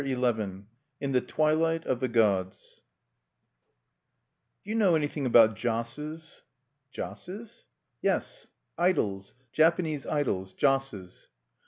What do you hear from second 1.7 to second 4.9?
OF THE GODS "Do you